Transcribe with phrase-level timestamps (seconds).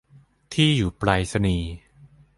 [0.53, 1.69] ที่อยู่ไปรษณีย์